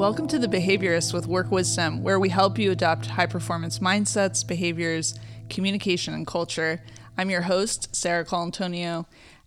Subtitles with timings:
[0.00, 4.44] Welcome to The Behaviorist with Work Wisdom, where we help you adopt high performance mindsets,
[4.44, 5.14] behaviors,
[5.50, 6.82] communication, and culture.
[7.18, 9.04] I'm your host, Sarah Colantonio.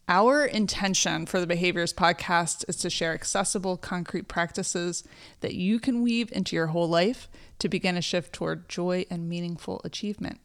[0.08, 5.04] Our intention for the Behaviorist podcast is to share accessible, concrete practices
[5.40, 7.30] that you can weave into your whole life
[7.60, 10.40] to begin a shift toward joy and meaningful achievement.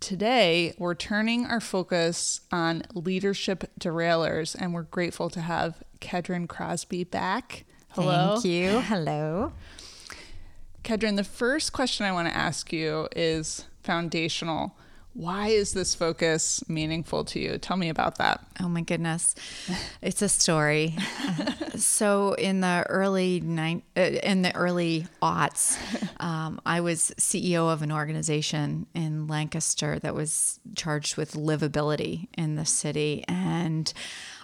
[0.00, 7.04] Today, we're turning our focus on leadership derailers, and we're grateful to have Kedren Crosby
[7.04, 7.64] back.
[7.90, 8.36] Hello.
[8.40, 8.80] Thank you.
[8.80, 9.52] Hello.
[10.82, 14.74] Kedren, the first question I want to ask you is foundational.
[15.12, 17.58] Why is this focus meaningful to you?
[17.58, 18.44] Tell me about that.
[18.60, 19.34] Oh my goodness,
[20.00, 20.96] it's a story.
[21.76, 25.76] so in the early nine, uh, in the early aughts,
[26.20, 32.54] um, I was CEO of an organization in Lancaster that was charged with livability in
[32.54, 33.92] the city, and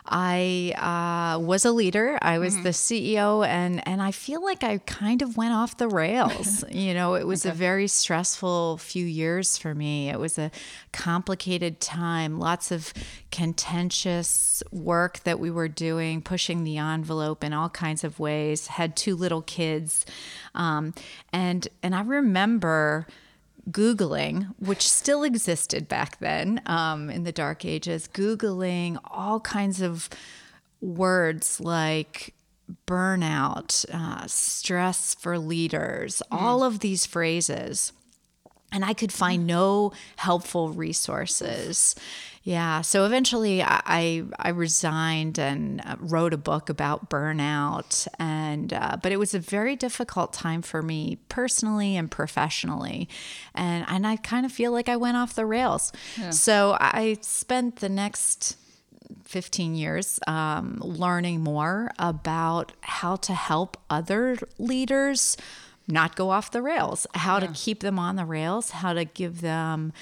[0.09, 2.19] I uh, was a leader.
[2.23, 2.63] I was mm-hmm.
[2.63, 6.65] the CEO, and and I feel like I kind of went off the rails.
[6.71, 7.53] you know, it was okay.
[7.53, 10.09] a very stressful few years for me.
[10.09, 10.51] It was a
[10.93, 12.39] complicated time.
[12.39, 12.93] Lots of
[13.31, 18.69] contentious work that we were doing, pushing the envelope in all kinds of ways.
[18.69, 20.07] Had two little kids,
[20.55, 20.95] um,
[21.33, 23.07] and and I remember
[23.71, 30.09] Googling, which still existed back then um, in the dark ages, Googling all kinds of
[30.81, 32.35] words like
[32.87, 36.37] burnout, uh, stress for leaders, mm.
[36.41, 37.93] all of these phrases.
[38.77, 41.95] And I could find no helpful resources.
[42.43, 42.83] Yeah.
[42.83, 48.07] So eventually I, I resigned and uh, wrote a book about burnout.
[48.19, 53.09] And, uh, but it was a very difficult time for me personally and professionally.
[53.55, 55.91] And, and I kind of feel like I went off the rails.
[56.19, 56.31] Yeah.
[56.31, 58.59] So I spent the next
[59.25, 65.37] 15 years um, learning more about how to help other leaders
[65.89, 67.47] not go off the rails, how yeah.
[67.47, 69.93] to keep them on the rails, how to give them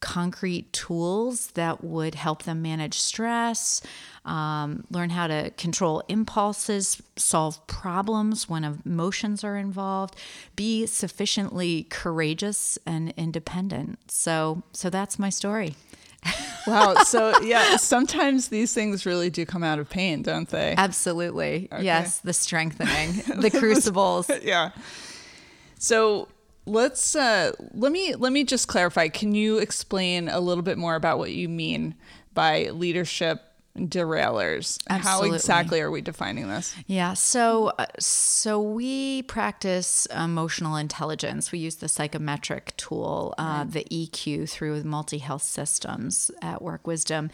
[0.00, 3.82] concrete tools that would help them manage stress,
[4.24, 10.16] um, learn how to control impulses, solve problems when emotions are involved,
[10.56, 13.98] be sufficiently courageous and independent.
[14.10, 15.74] So, so that's my story.
[16.66, 16.94] wow.
[17.04, 20.74] So, yeah, sometimes these things really do come out of pain, don't they?
[20.76, 21.68] Absolutely.
[21.72, 21.84] Okay.
[21.84, 22.20] Yes.
[22.20, 24.30] The strengthening, the crucibles.
[24.42, 24.70] yeah.
[25.82, 26.28] So,
[26.66, 29.08] let's uh, let me let me just clarify.
[29.08, 31.94] Can you explain a little bit more about what you mean
[32.34, 33.49] by leadership
[33.88, 35.30] derailers Absolutely.
[35.30, 41.58] how exactly are we defining this yeah so uh, so we practice emotional intelligence we
[41.58, 43.72] use the psychometric tool uh, right.
[43.72, 47.30] the eq through multi-health systems at work wisdom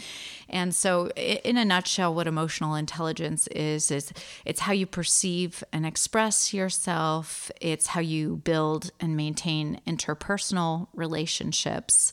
[0.48, 4.12] and so in a nutshell what emotional intelligence is is
[4.44, 12.12] it's how you perceive and express yourself it's how you build and maintain interpersonal relationships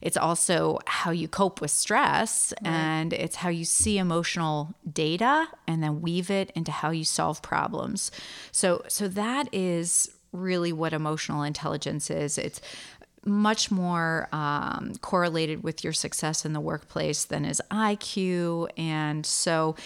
[0.00, 2.70] it's also how you cope with stress right.
[2.70, 7.42] and it's how you see emotional data and then weave it into how you solve
[7.42, 8.10] problems.
[8.52, 12.38] So so that is really what emotional intelligence is.
[12.38, 12.60] It's
[13.24, 18.68] much more um, correlated with your success in the workplace than is IQ.
[18.78, 19.76] And so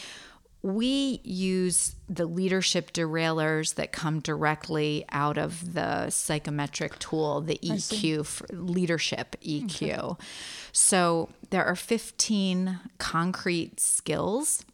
[0.65, 8.47] we use the leadership derailers that come directly out of the psychometric tool, the EQ,
[8.51, 9.99] leadership EQ.
[9.99, 10.25] Okay.
[10.73, 14.65] So there are 15 concrete skills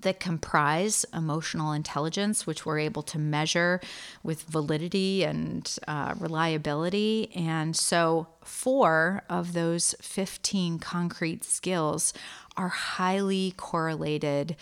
[0.00, 3.80] that comprise emotional intelligence, which we're able to measure
[4.22, 7.30] with validity and uh, reliability.
[7.34, 12.12] And so, four of those 15 concrete skills
[12.56, 14.56] are highly correlated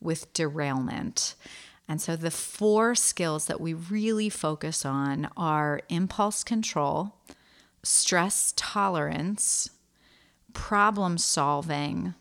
[0.00, 1.34] with derailment.
[1.88, 7.14] And so the four skills that we really focus on are impulse control,
[7.82, 9.70] stress tolerance,
[10.52, 12.14] problem solving,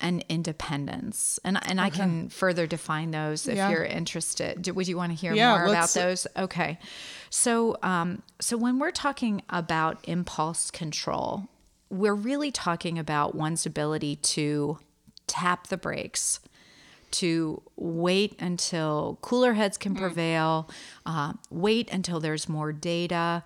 [0.00, 1.38] and independence.
[1.44, 1.86] And and okay.
[1.86, 3.70] I can further define those if yeah.
[3.70, 4.62] you're interested.
[4.62, 6.26] Do, would you want to hear yeah, more about those?
[6.36, 6.78] Okay.
[7.30, 11.48] So um, so when we're talking about impulse control,
[11.90, 14.78] we're really talking about one's ability to
[15.26, 16.40] tap the brakes
[17.12, 20.00] to wait until cooler heads can mm.
[20.00, 20.68] prevail,
[21.06, 23.42] uh, wait until there's more data,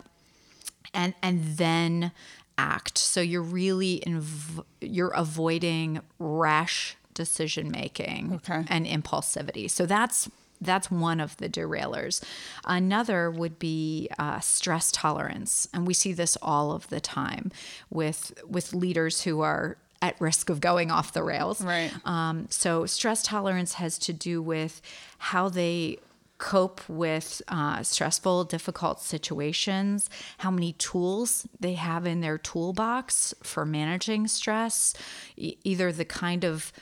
[0.93, 2.12] and and then
[2.61, 2.99] act.
[2.99, 8.65] So you're really inv- you're avoiding rash decision making okay.
[8.69, 9.71] and impulsivity.
[9.71, 10.29] So that's
[10.61, 12.23] that's one of the derailers.
[12.67, 17.51] Another would be uh, stress tolerance, and we see this all of the time
[17.89, 21.62] with with leaders who are at risk of going off the rails.
[21.62, 21.93] Right.
[22.05, 24.83] Um, so, stress tolerance has to do with
[25.19, 25.99] how they
[26.40, 33.64] cope with uh, stressful, difficult situations, how many tools they have in their toolbox for
[33.64, 34.94] managing stress,
[35.37, 36.72] e- either the kind of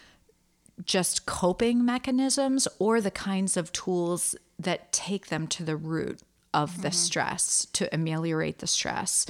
[0.85, 6.21] just coping mechanisms or the kinds of tools that take them to the root
[6.55, 9.27] of the stress to ameliorate the stress.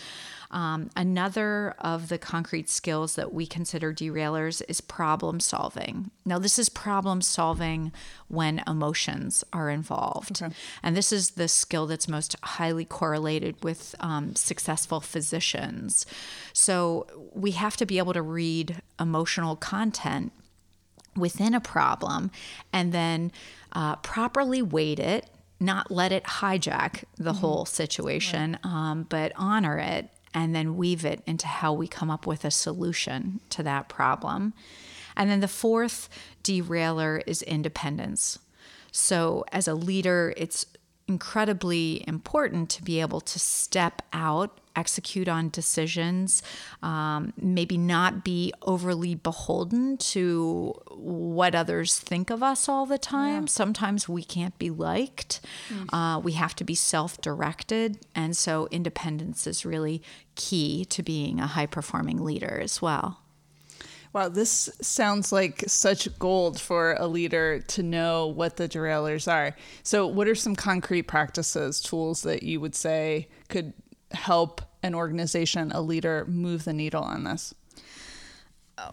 [0.51, 6.11] Um, another of the concrete skills that we consider derailers is problem solving.
[6.25, 7.93] Now, this is problem solving
[8.29, 10.43] when emotions are involved.
[10.83, 16.07] And this is the skill that's most highly correlated with um, successful physicians.
[16.53, 20.33] So, we have to be able to read emotional content
[21.15, 22.31] within a problem
[22.73, 23.33] and then
[23.73, 25.27] uh, properly weight it,
[25.61, 31.23] not let it hijack the whole situation, um, but honor it and then weave it
[31.27, 34.53] into how we come up with a solution to that problem.
[35.17, 36.09] And then the fourth
[36.43, 38.39] derailer is independence.
[38.93, 40.65] So, as a leader, it's
[41.09, 46.43] incredibly important to be able to step out, execute on decisions,
[46.83, 53.47] um, maybe not be overly beholden to what others think of us all the time.
[53.49, 55.41] Sometimes we can't be liked,
[55.93, 57.99] uh, we have to be self directed.
[58.15, 60.03] And so, independence is really
[60.35, 63.21] key to being a high performing leader as well.
[64.13, 69.55] Wow, this sounds like such gold for a leader to know what the derailers are.
[69.83, 73.75] So, what are some concrete practices, tools that you would say could
[74.13, 77.55] help an organization, a leader, move the needle on this?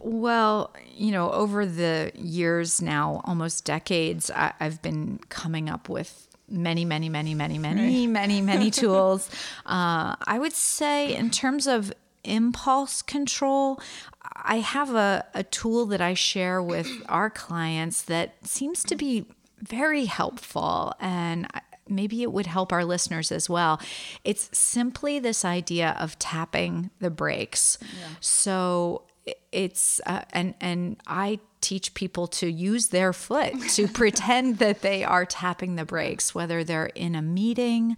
[0.02, 6.28] Well, you know, over the years now, almost decades, I, I've been coming up with
[6.50, 9.30] many, many, many, many, many, many, many tools.
[9.66, 11.94] Uh, I would say, in terms of
[12.26, 13.80] impulse control,
[14.22, 19.26] I have a, a tool that I share with our clients that seems to be
[19.62, 21.48] very helpful and
[21.88, 23.80] maybe it would help our listeners as well.
[24.24, 27.78] It's simply this idea of tapping the brakes.
[28.20, 29.04] So
[29.52, 35.04] it's uh, and and I teach people to use their foot to pretend that they
[35.04, 37.98] are tapping the brakes, whether they're in a meeting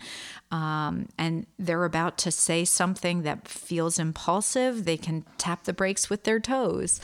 [0.52, 6.10] um, and they're about to say something that feels impulsive, they can tap the brakes
[6.10, 7.02] with their toes.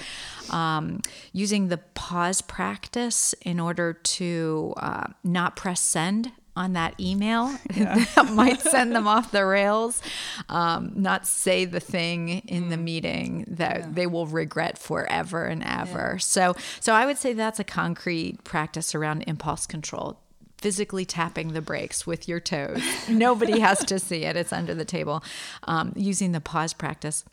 [0.49, 1.01] Um,
[1.33, 8.31] using the pause practice in order to uh, not press send on that email that
[8.33, 10.01] might send them off the rails.
[10.49, 16.19] Um, not say the thing in the meeting that they will regret forever and ever.
[16.19, 20.19] So, so I would say that's a concrete practice around impulse control.
[20.57, 22.81] Physically tapping the brakes with your toes.
[23.09, 24.37] Nobody has to see it.
[24.37, 25.23] It's under the table.
[25.63, 27.25] Um, using the pause practice.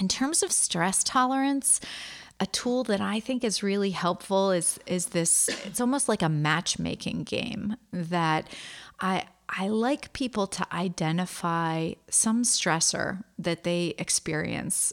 [0.00, 1.80] In terms of stress tolerance,
[2.40, 6.28] a tool that I think is really helpful is is this it's almost like a
[6.28, 8.48] matchmaking game that
[9.00, 14.92] I I like people to identify some stressor that they experience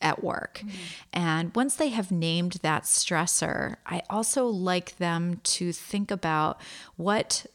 [0.00, 0.58] at work.
[0.58, 0.78] Mm-hmm.
[1.12, 6.60] And once they have named that stressor, I also like them to think about
[6.96, 7.46] what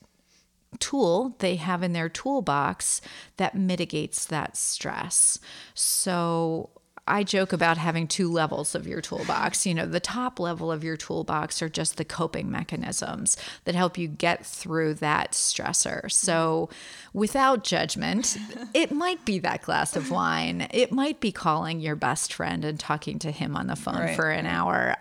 [0.80, 3.02] tool they have in their toolbox
[3.38, 5.40] that mitigates that stress.
[5.74, 6.70] So
[7.08, 9.66] I joke about having two levels of your toolbox.
[9.66, 13.98] You know, the top level of your toolbox are just the coping mechanisms that help
[13.98, 16.12] you get through that stressor.
[16.12, 16.70] So,
[17.14, 18.38] without judgment,
[18.74, 20.68] it might be that glass of wine.
[20.72, 24.16] It might be calling your best friend and talking to him on the phone Right.
[24.16, 24.96] for an hour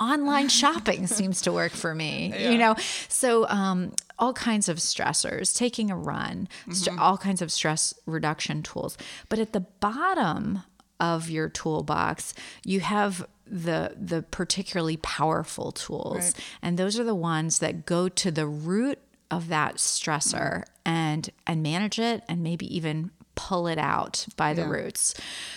[0.00, 2.74] online shopping seems to work for me you know
[3.08, 8.62] so um, all kinds of stressors taking a run st- all kinds of stress reduction
[8.62, 8.96] tools
[9.28, 10.62] but at the bottom
[11.00, 16.34] of your toolbox you have the the particularly powerful tools Right.
[16.62, 18.98] and those are the ones that go to the root
[19.30, 24.62] of that stressor and and manage it and maybe even pull it out by the
[24.62, 24.68] Yeah.
[24.68, 25.14] roots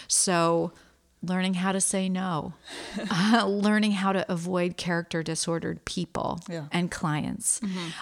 [0.08, 0.72] so
[1.22, 2.54] learning how to say no
[3.12, 6.66] uh, learning how to avoid character disordered people Yeah.
[6.72, 7.62] and clients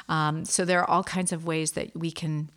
[0.10, 2.50] um, so there are all kinds of ways that we can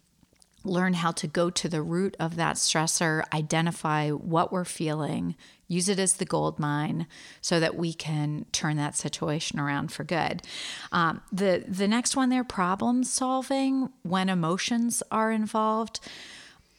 [0.65, 5.37] learn how to go to the root of that stressor, identify what we're feeling,
[5.69, 7.07] use it as the gold mine
[7.41, 10.43] so that we can turn that situation around for good.
[10.91, 16.01] Um, the, the next one there, problem solving when emotions are involved.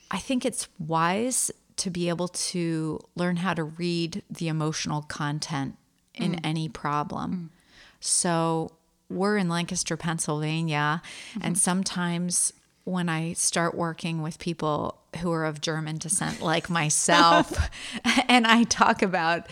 [0.10, 5.76] I think it's wise to be able to learn how to read the emotional content
[6.14, 6.40] in mm.
[6.44, 7.52] any problem.
[7.52, 7.56] Mm.
[8.00, 8.72] So
[9.10, 11.02] we're in Lancaster, Pennsylvania,
[11.36, 11.54] and mm-hmm.
[11.56, 12.54] sometimes
[12.86, 17.70] when I start working with people who are of German descent, like myself,
[18.28, 19.48] and I talk about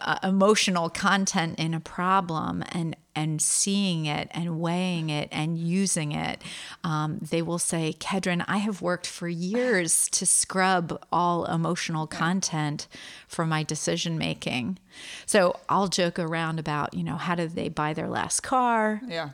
[0.00, 6.10] uh, emotional content in a problem and and seeing it and weighing it and using
[6.10, 6.42] it,
[6.82, 12.88] um, they will say, Kedren, I have worked for years to scrub all emotional content
[13.28, 14.80] from my decision making.
[15.26, 19.00] So I'll joke around about, you know, how did they buy their last car?
[19.06, 19.30] Yeah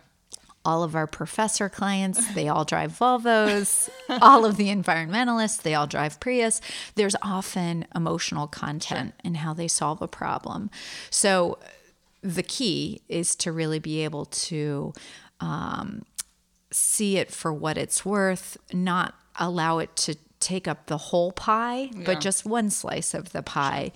[0.65, 3.89] all of our professor clients, they all drive Volvos.
[4.21, 6.61] all of the environmentalists, they all drive Prius.
[6.97, 9.21] There's often emotional content sure.
[9.25, 10.71] in how they solve a problem.
[11.09, 11.59] So
[12.23, 14.93] the key is to really be able to
[15.41, 16.05] um,
[16.71, 21.91] see it for what it's worth, not allow it to take up the whole pie,
[21.93, 22.03] yeah.
[22.05, 23.93] but just one slice of the pie.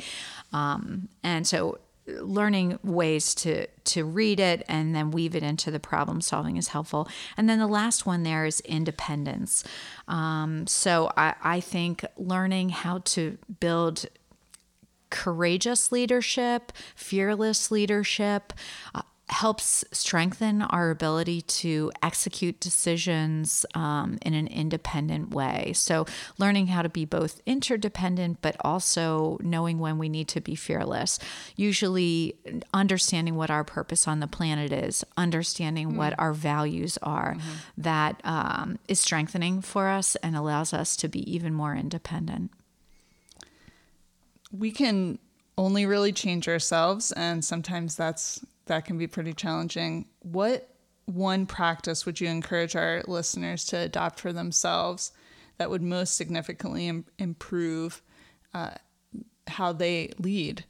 [0.53, 5.81] Um, and so learning ways to to read it and then weave it into the
[5.81, 7.09] problem solving is helpful.
[7.37, 9.65] And then the last one there is independence.
[10.09, 14.07] Um, so I, I think learning how to build
[15.11, 18.53] courageous leadership fearless leadership
[18.95, 25.73] uh, helps strengthen our ability to execute decisions um, in an independent way.
[25.75, 26.05] So,
[26.37, 31.19] learning how to be both interdependent, but also knowing when we need to be fearless.
[31.57, 32.37] Usually,
[32.75, 35.99] understanding what our purpose on the planet is, understanding mm-hmm.
[35.99, 37.51] what our values are, mm-hmm.
[37.79, 42.51] that um, is strengthening for us and allows us to be even more independent.
[44.53, 45.19] We can
[45.57, 50.07] only really change ourselves, and sometimes that's that can be pretty challenging.
[50.21, 50.69] What
[51.07, 55.13] one practice would you encourage our listeners to adopt for themselves
[55.59, 58.03] that would most significantly Im- improve
[58.55, 58.71] uh,
[59.47, 60.65] how they lead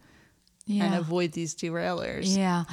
[0.66, 0.84] yeah.
[0.84, 2.36] and avoid these derailers?
[2.36, 2.64] Yeah.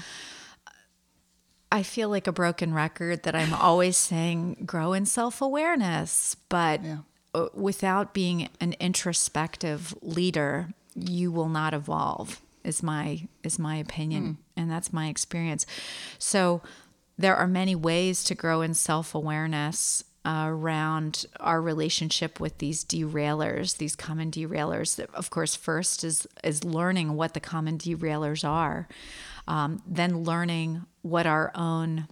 [1.71, 6.83] I feel like a broken record that I'm always saying grow in self awareness, but
[6.83, 6.97] yeah.
[7.53, 14.37] Without being an introspective leader, you will not evolve is my is my opinion mm.
[14.61, 15.65] And that's my experience.
[16.19, 16.61] So
[17.17, 23.77] there are many ways to grow in self-awareness uh, around our relationship with these derailers
[23.77, 28.87] these common derailers of course first is is learning what the common derailers are
[29.47, 32.07] um, then learning what our own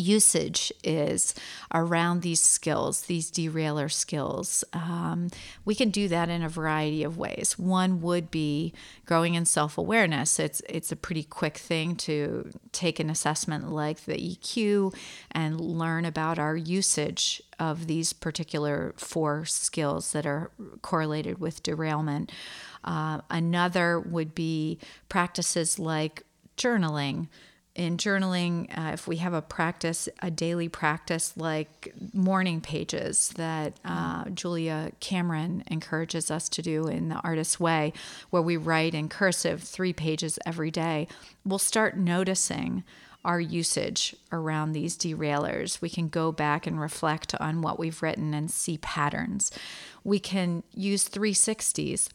[0.00, 1.34] usage is
[1.72, 4.64] around these skills, these derailer skills.
[4.72, 5.30] Um,
[5.64, 7.58] we can do that in a variety of ways.
[7.58, 8.72] One would be
[9.06, 10.38] growing in self awareness.
[10.38, 14.94] It's it's a pretty quick thing to take an assessment like the EQ
[15.30, 20.50] and learn about our usage of these particular four skills that are
[20.82, 22.32] correlated with derailment.
[22.82, 24.78] Uh, another would be
[25.08, 26.22] practices like
[26.56, 27.28] journaling
[27.74, 33.78] in journaling, uh, if we have a practice, a daily practice like morning pages that
[33.84, 37.92] uh, Julia Cameron encourages us to do in the Artist's Way,
[38.30, 41.06] where we write in cursive three pages every day,
[41.44, 42.82] we'll start noticing
[43.24, 45.80] our usage around these derailers.
[45.80, 49.52] We can go back and reflect on what we've written and see patterns.
[50.04, 52.08] We can use 360s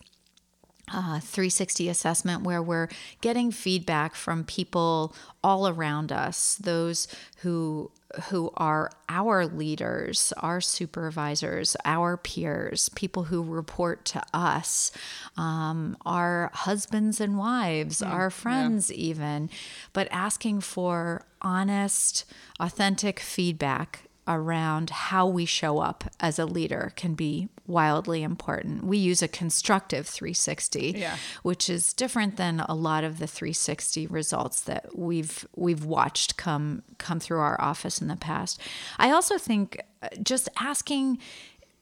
[0.92, 2.90] uh, 360 assessment where we're
[3.22, 7.92] getting feedback from people all around us those who
[8.30, 14.92] who are our leaders our supervisors our peers people who report to us
[15.38, 18.98] um, our husbands and wives mm, our friends yeah.
[18.98, 19.50] even
[19.92, 22.26] but asking for honest
[22.60, 28.84] authentic feedback around how we show up as a leader can be wildly important.
[28.84, 31.18] We use a constructive 360, yeah.
[31.44, 36.84] which is different than a lot of the 360 results that we've we've watched come
[36.98, 38.60] come through our office in the past.
[38.98, 41.20] I also think uh, just asking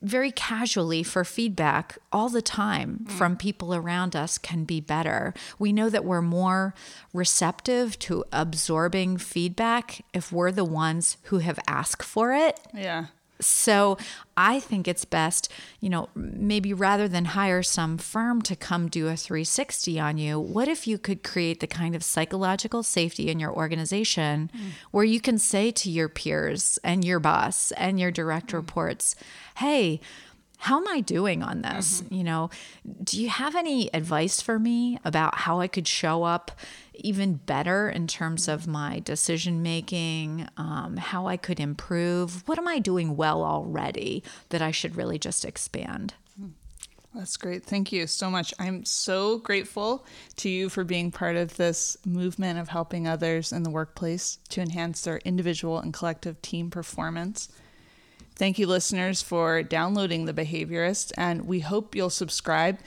[0.04, 3.12] very casually for feedback all the time mm.
[3.12, 5.34] from people around us can be better.
[5.58, 6.76] We know that we're more
[7.14, 12.60] receptive to absorbing feedback if we're the ones who have asked for it.
[12.74, 13.08] Yeah.
[13.46, 13.98] So
[14.36, 19.08] I think it's best, you know, maybe rather than hire some firm to come do
[19.08, 23.40] a 360 on you, what if you could create the kind of psychological safety in
[23.40, 24.60] your organization mm.
[24.92, 28.56] where you can say to your peers and your boss and your direct mm.
[28.56, 29.16] reports,
[29.58, 30.00] hey,
[30.64, 32.02] how am I doing on this?
[32.02, 32.14] Mm-hmm.
[32.14, 32.50] You know,
[33.04, 36.52] do you have any advice for me about how I could show up
[36.94, 42.48] even better in terms of my decision making, um, how I could improve?
[42.48, 46.14] What am I doing well already that I should really just expand?
[46.40, 46.52] Hmm.
[47.14, 47.66] That's great.
[47.66, 48.54] Thank you so much.
[48.58, 50.06] I'm so grateful
[50.38, 54.62] to you for being part of this movement of helping others in the workplace to
[54.62, 57.50] enhance their individual and collective team performance.
[58.36, 62.80] Thank you, listeners, for downloading The Behaviorist, and we hope you'll subscribe.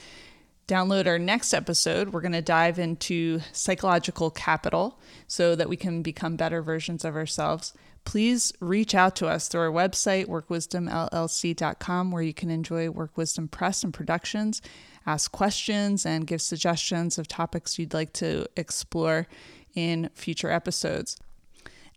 [0.67, 2.09] Download our next episode.
[2.09, 7.15] We're going to dive into psychological capital so that we can become better versions of
[7.15, 7.73] ourselves.
[8.03, 13.47] Please reach out to us through our website, workwisdomllc.com, where you can enjoy Work Wisdom
[13.47, 14.61] Press and productions,
[15.05, 19.27] ask questions, and give suggestions of topics you'd like to explore
[19.75, 21.17] in future episodes.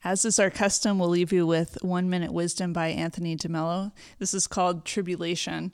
[0.02, 3.92] As is our custom, we'll leave you with One Minute Wisdom by Anthony DeMello.
[4.18, 5.72] This is called Tribulation.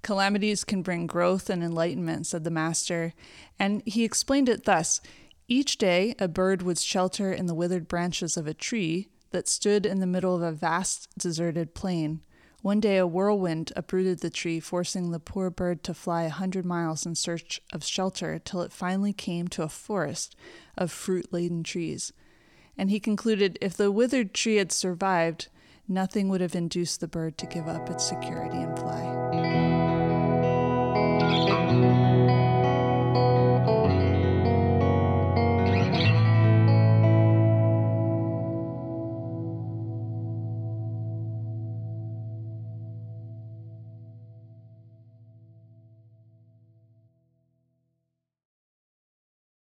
[0.00, 3.14] Calamities can bring growth and enlightenment, said the Master.
[3.58, 5.00] And he explained it thus
[5.48, 9.86] Each day, a bird would shelter in the withered branches of a tree that stood
[9.86, 12.20] in the middle of a vast deserted plain.
[12.62, 16.64] One day, a whirlwind uprooted the tree, forcing the poor bird to fly a hundred
[16.64, 20.36] miles in search of shelter till it finally came to a forest
[20.78, 22.12] of fruit laden trees
[22.76, 25.48] and he concluded if the withered tree had survived,
[25.88, 29.24] nothing would have induced the bird to give up its security and fly.